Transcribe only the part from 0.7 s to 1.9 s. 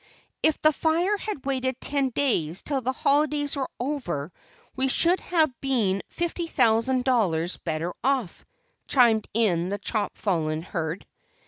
fire had waited